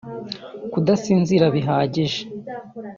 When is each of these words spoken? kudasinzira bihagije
kudasinzira 0.71 1.45
bihagije 1.55 2.21